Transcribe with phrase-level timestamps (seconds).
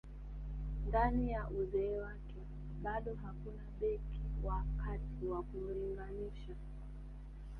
[0.87, 2.45] Ndani ya uzee wake
[2.83, 6.55] bado hakuna beki wa kati wa kumlinganisha